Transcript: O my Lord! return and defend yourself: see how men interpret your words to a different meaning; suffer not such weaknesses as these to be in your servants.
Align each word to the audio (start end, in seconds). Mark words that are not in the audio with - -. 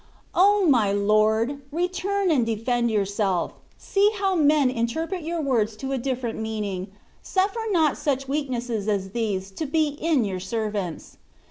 O 0.33 0.65
my 0.65 0.91
Lord! 0.91 1.61
return 1.71 2.31
and 2.31 2.43
defend 2.43 2.89
yourself: 2.89 3.53
see 3.77 4.09
how 4.17 4.33
men 4.33 4.71
interpret 4.71 5.21
your 5.21 5.39
words 5.41 5.75
to 5.75 5.91
a 5.91 5.99
different 5.99 6.39
meaning; 6.39 6.87
suffer 7.21 7.59
not 7.69 7.99
such 7.99 8.27
weaknesses 8.27 8.87
as 8.87 9.11
these 9.11 9.51
to 9.51 9.67
be 9.67 9.89
in 9.89 10.25
your 10.25 10.39
servants. 10.39 11.17